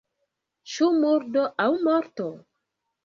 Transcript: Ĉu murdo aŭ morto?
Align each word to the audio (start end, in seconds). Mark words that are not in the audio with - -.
Ĉu 0.75 0.87
murdo 1.03 1.45
aŭ 1.67 1.71
morto? 1.89 2.31